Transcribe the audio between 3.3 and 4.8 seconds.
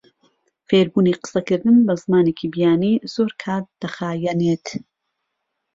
کات دەخایەنێت.